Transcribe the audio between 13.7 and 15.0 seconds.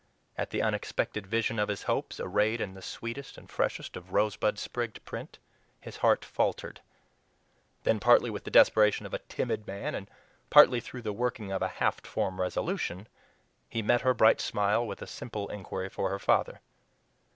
met her bright smile